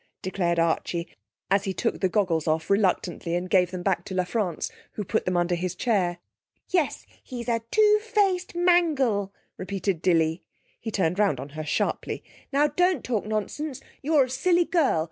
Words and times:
declared 0.23 0.57
Archie, 0.57 1.07
as 1.51 1.65
he 1.65 1.75
took 1.75 1.99
the 2.01 2.09
goggles 2.09 2.47
off 2.47 2.71
reluctantly 2.71 3.35
and 3.35 3.51
gave 3.51 3.69
them 3.69 3.83
back 3.83 4.03
to 4.03 4.15
La 4.15 4.23
France, 4.23 4.71
who 4.93 5.03
put 5.03 5.25
them 5.25 5.37
under 5.37 5.53
his 5.53 5.75
chair. 5.75 6.17
'Yes, 6.71 7.05
he's 7.21 7.47
a 7.47 7.61
two 7.69 7.99
faced 8.01 8.55
mangle,' 8.55 9.31
repeated 9.57 10.01
Dilly. 10.01 10.41
He 10.79 10.89
turned 10.89 11.19
round 11.19 11.39
on 11.39 11.49
her 11.49 11.63
sharply. 11.63 12.23
'Now, 12.51 12.65
don't 12.69 13.03
talk 13.03 13.27
nonsense! 13.27 13.79
You're 14.01 14.23
a 14.23 14.29
silly 14.31 14.65
girl. 14.65 14.99